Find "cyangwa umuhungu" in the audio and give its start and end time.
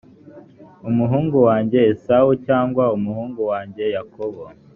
2.45-3.41